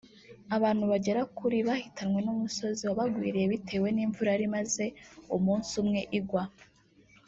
[0.55, 4.85] abantu bagera kuri bahitanwe n’umusozi wabagwiriye bitewe n’imvura yari imaze
[5.35, 6.43] umunsi umwe igwa